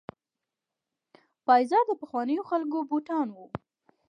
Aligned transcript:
پایزار 1.45 1.83
د 1.87 1.91
پخوانیو 2.01 2.47
خلکو 2.49 2.77
بوټان 2.89 3.27
وو. 3.31 3.45